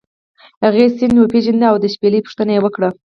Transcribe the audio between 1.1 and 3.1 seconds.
وپیژنده او د شپیلۍ پوښتنه یې وکړه.